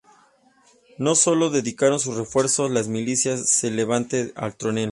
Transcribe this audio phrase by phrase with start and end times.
[0.97, 4.89] No sólo dedicaron sus esfuerzos las milicias de Levante a Teruel.